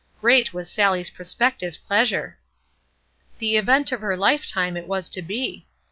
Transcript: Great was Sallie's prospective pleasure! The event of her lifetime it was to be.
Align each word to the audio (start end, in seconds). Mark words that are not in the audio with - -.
Great 0.19 0.51
was 0.51 0.67
Sallie's 0.67 1.11
prospective 1.11 1.77
pleasure! 1.85 2.39
The 3.37 3.55
event 3.55 3.91
of 3.91 4.01
her 4.01 4.17
lifetime 4.17 4.75
it 4.75 4.87
was 4.87 5.07
to 5.09 5.21
be. 5.21 5.67